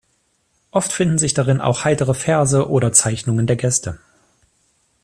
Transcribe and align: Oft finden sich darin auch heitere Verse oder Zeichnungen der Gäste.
Oft 0.71 0.93
finden 0.93 1.19
sich 1.19 1.35
darin 1.35 1.61
auch 1.61 1.83
heitere 1.83 2.15
Verse 2.15 2.67
oder 2.67 2.91
Zeichnungen 2.91 3.45
der 3.45 3.55
Gäste. 3.55 3.99